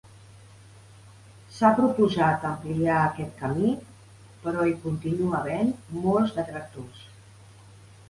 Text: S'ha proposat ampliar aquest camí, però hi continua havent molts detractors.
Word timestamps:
S'ha 1.57 1.69
proposat 1.81 2.47
ampliar 2.53 2.97
aquest 3.03 3.37
camí, 3.43 3.77
però 4.49 4.69
hi 4.73 4.77
continua 4.89 5.41
havent 5.45 5.73
molts 6.09 6.39
detractors. 6.43 7.09